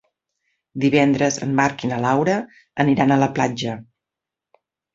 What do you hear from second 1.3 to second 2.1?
en Marc i na